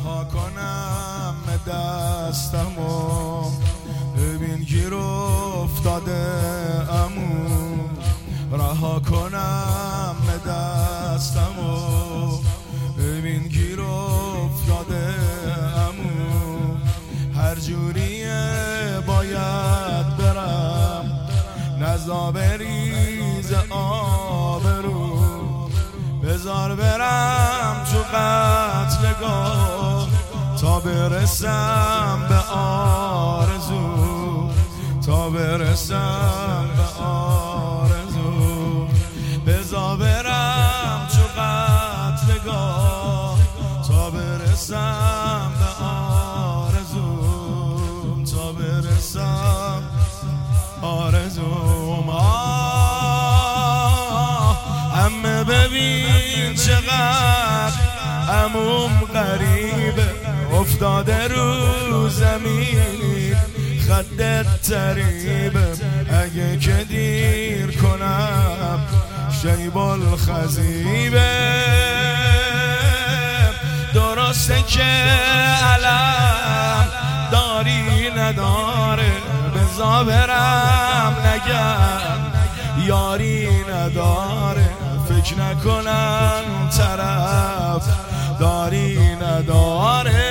[0.00, 1.34] رها کنم
[1.66, 3.50] دستمو.
[4.16, 6.26] ببین گیر افتاده
[6.90, 7.76] امو.
[8.52, 10.16] رها کنم
[10.46, 11.78] دستمو.
[12.98, 15.14] ببین گیر افتاده
[15.76, 16.74] امو.
[17.34, 21.28] هر جوریه باید برم.
[21.80, 25.20] نزا بریز آبرو.
[26.22, 29.69] بزار برم تو قتلگاه
[30.80, 34.50] تا برسم به آرزو
[35.06, 38.86] تا برسم به آرزو.
[39.46, 43.38] بزار برم تو قتلگاه
[43.88, 47.20] تا برسم به آرزو.
[48.24, 49.82] تا برسم
[50.82, 52.10] آرزوم
[54.94, 57.72] همه ببین چقدر
[58.28, 60.19] اموم غریبه.
[60.82, 63.36] افتاده رو زمین.
[63.88, 65.66] خدت تریبه
[66.10, 68.80] اگه که دیر کنم
[69.42, 71.30] شیبال خزیبه
[73.94, 74.82] درسته که
[75.62, 76.86] علم
[77.32, 79.12] داری نداره
[79.56, 82.20] بزا برم نگم.
[82.86, 84.70] یاری نداره
[85.08, 86.42] فکر نکنم
[86.76, 87.82] طرف
[88.40, 90.29] داری نداره.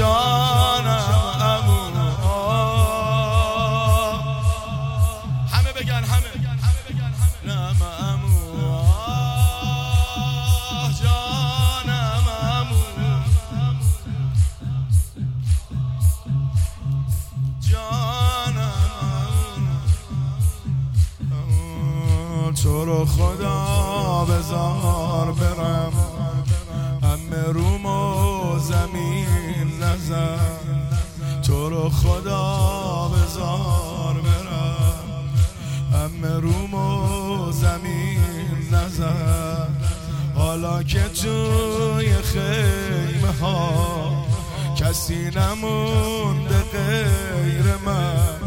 [0.00, 1.80] جانم امو
[2.28, 4.24] آه
[5.52, 6.30] همه بگن همه.
[7.46, 8.38] نم امو
[11.02, 12.82] جانم امو
[17.60, 18.80] جانم
[22.62, 24.89] تو رو خدا بزار
[31.90, 35.30] خدا بزار برم
[35.92, 38.20] همه روم و زمین
[38.72, 39.68] نزن
[40.34, 44.26] حالا که توی خیمه ها
[44.76, 48.40] کسی نمونده غیر من.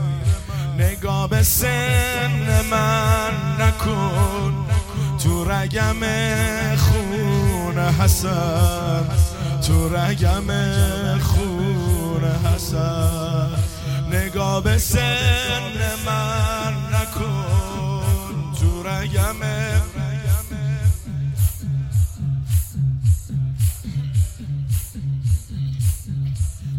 [0.77, 4.65] نگاه به سن من نکن.
[5.23, 5.95] تو رگم
[6.77, 9.03] خون حسن.
[9.67, 10.43] تو رگم
[11.19, 11.82] خون
[14.11, 15.61] نگاه به سن
[16.05, 19.35] من نکن تو رگم.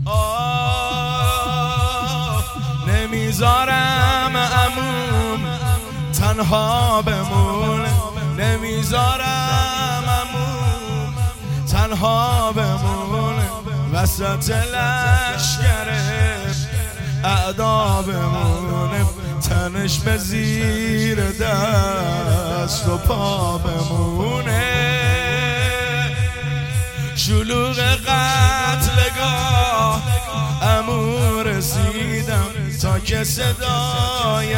[0.06, 0.84] آه
[2.88, 5.40] نمی‌ذارم اموم
[6.12, 7.92] تنها بمونه
[8.38, 9.73] نمی‌ذارم
[14.04, 16.02] وسط لشکره
[17.24, 19.06] اعدا بمونه
[19.48, 24.64] تنش به زیر دست و پا بمونه.
[27.16, 29.42] شلوغ قتلگاه
[30.62, 32.50] امو رسیدم
[32.82, 34.56] تا که صدای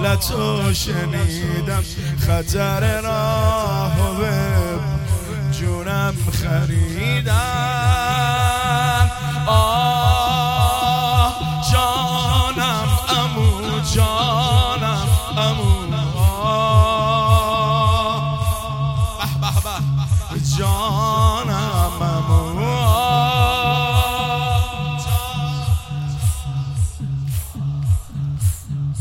[0.00, 1.84] نالتو شنیدم.
[2.26, 3.69] خطر راه
[6.10, 7.34] جونم خریدم.
[9.46, 11.34] آه
[11.72, 15.80] جانم امو جانم امو.
[19.40, 19.76] به به
[20.30, 22.80] به جانم امو.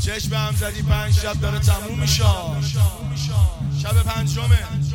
[0.01, 2.23] چشم هم زدی پنج شب داره تموم میشه.
[3.81, 4.88] شب پنجمه.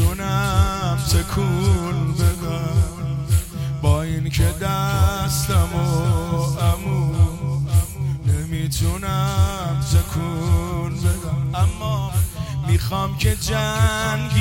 [0.00, 2.76] نمی‌تونم تکون بدم.
[3.82, 5.78] با این که دستم و
[6.60, 7.14] امو
[8.26, 11.54] نمی‌تونم تکون بدم.
[11.54, 12.10] اما
[12.68, 14.40] می‌خوام که جنگیدنمو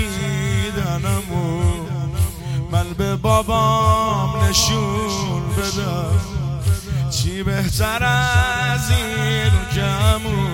[2.72, 6.20] من به بابام نشون بدم.
[7.10, 10.48] چی بهتر از این کمو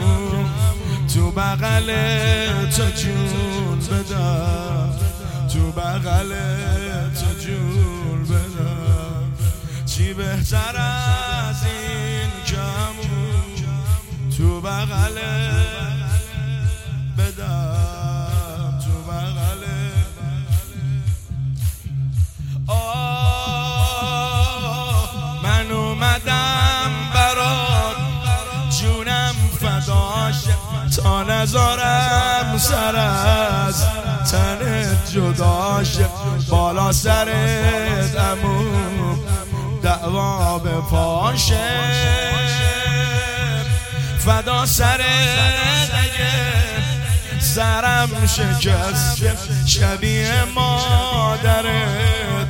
[1.14, 1.90] تو بغل
[2.70, 4.75] تو جون بدم.
[5.56, 6.30] تو بغل
[7.20, 9.32] تو جول بدم
[9.86, 13.66] چی بهتر از این کمون
[14.38, 15.18] تو بغل
[30.90, 33.86] تا نظارم سر از
[34.32, 35.98] تنت جداش.
[36.50, 39.20] بالا سرت امون
[39.84, 41.96] دعوا به پاشه.
[44.20, 45.00] فدا سرت
[45.94, 46.32] اگه
[47.40, 49.22] سرم شکست.
[49.66, 52.48] شبیه مادرت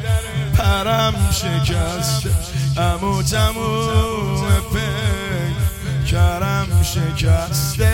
[0.57, 2.27] پرم شکست.
[2.77, 4.45] امو تموم
[6.15, 7.93] کرم شکسته.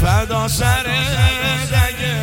[0.00, 0.86] فدا سر
[1.72, 2.18] دگه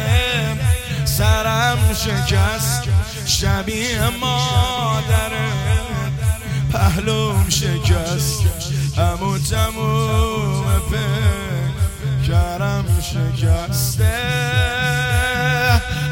[1.06, 2.84] سرم شکست.
[3.26, 5.32] شبیه مادر
[6.74, 8.42] پهلوم شکست.
[8.98, 10.82] امو تموم
[12.28, 14.18] کرم شکسته.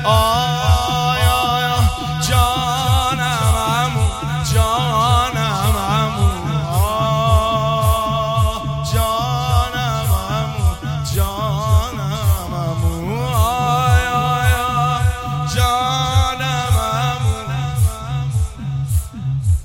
[0.03, 0.38] آه.